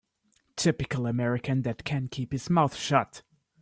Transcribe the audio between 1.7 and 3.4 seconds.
can keep his mouth shut.